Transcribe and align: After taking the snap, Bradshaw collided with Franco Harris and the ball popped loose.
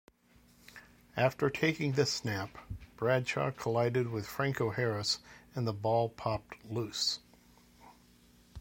After 1.15 1.51
taking 1.51 1.91
the 1.91 2.07
snap, 2.07 2.57
Bradshaw 2.97 3.51
collided 3.51 4.09
with 4.09 4.25
Franco 4.25 4.71
Harris 4.71 5.19
and 5.53 5.67
the 5.67 5.73
ball 5.73 6.09
popped 6.09 6.55
loose. 6.65 7.19